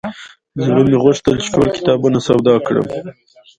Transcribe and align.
زړه 0.65 0.81
مې 0.89 0.97
غوښتل 1.03 1.35
چې 1.43 1.47
ټول 1.53 1.67
کتابونه 1.77 2.17
سودا 2.27 2.55
کړم. 2.67 2.87